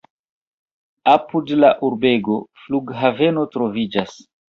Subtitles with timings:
[1.13, 4.23] Apud la urbego flughaveno troviĝas.